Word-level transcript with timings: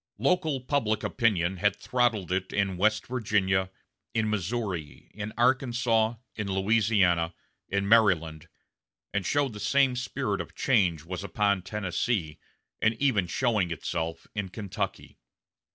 Local 0.17 0.61
public 0.61 1.03
opinion 1.03 1.57
had 1.57 1.75
throttled 1.75 2.31
it 2.31 2.51
in 2.51 2.75
West 2.75 3.05
Virginia, 3.05 3.69
in 4.15 4.31
Missouri, 4.31 5.11
in 5.13 5.31
Arkansas, 5.37 6.15
in 6.33 6.51
Louisiana, 6.51 7.35
in 7.69 7.87
Maryland, 7.87 8.47
and 9.13 9.23
the 9.23 9.59
same 9.59 9.95
spirit 9.95 10.41
of 10.41 10.55
change 10.55 11.03
was 11.05 11.23
upon 11.23 11.61
Tennessee, 11.61 12.39
and 12.81 12.95
even 12.95 13.27
showing 13.27 13.69
itself 13.69 14.25
in 14.33 14.49
Kentucky. 14.49 15.19